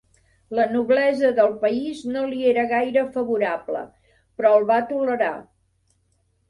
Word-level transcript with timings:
La 0.59 0.63
noblesa 0.69 1.29
del 1.39 1.53
país 1.65 2.01
no 2.15 2.25
li 2.31 2.41
era 2.55 2.65
gaire 2.73 3.05
favorable, 3.19 3.85
però 4.41 4.57
el 4.63 4.71
va 4.73 4.81
tolerar. 4.95 5.35